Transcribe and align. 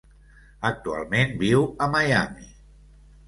Actualment 0.69 1.35
viu 1.43 1.67
a 1.87 1.91
Miami. 1.97 2.49